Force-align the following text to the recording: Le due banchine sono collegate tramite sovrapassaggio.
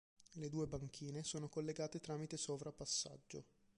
Le 0.37 0.49
due 0.49 0.65
banchine 0.65 1.23
sono 1.23 1.47
collegate 1.47 1.99
tramite 1.99 2.35
sovrapassaggio. 2.35 3.45